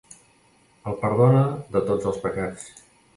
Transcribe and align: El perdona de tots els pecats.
El 0.91 0.95
perdona 1.03 1.43
de 1.75 1.83
tots 1.91 2.09
els 2.13 2.17
pecats. 2.25 2.65